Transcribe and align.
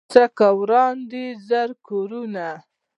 څه 0.11 0.23
که 0.37 0.47
وران 0.59 0.95
دي 1.11 1.25
زر 1.47 1.69
کورونه 1.87 2.47